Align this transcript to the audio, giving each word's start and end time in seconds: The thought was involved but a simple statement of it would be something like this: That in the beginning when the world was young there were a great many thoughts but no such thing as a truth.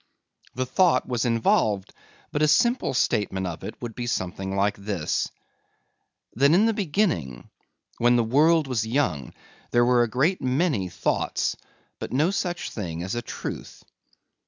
The 0.55 0.65
thought 0.65 1.07
was 1.07 1.25
involved 1.25 1.93
but 2.31 2.41
a 2.41 2.47
simple 2.47 2.95
statement 2.95 3.45
of 3.45 3.63
it 3.63 3.79
would 3.83 3.93
be 3.93 4.07
something 4.07 4.55
like 4.55 4.75
this: 4.75 5.29
That 6.33 6.49
in 6.53 6.65
the 6.65 6.73
beginning 6.73 7.51
when 7.99 8.15
the 8.15 8.23
world 8.23 8.65
was 8.65 8.83
young 8.87 9.31
there 9.69 9.85
were 9.85 10.01
a 10.01 10.09
great 10.09 10.41
many 10.41 10.89
thoughts 10.89 11.55
but 11.99 12.11
no 12.11 12.31
such 12.31 12.71
thing 12.71 13.03
as 13.03 13.13
a 13.13 13.21
truth. 13.21 13.83